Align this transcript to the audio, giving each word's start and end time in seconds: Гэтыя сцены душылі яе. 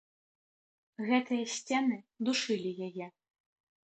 Гэтыя 1.09 1.45
сцены 1.55 1.97
душылі 2.29 2.71
яе. 2.87 3.07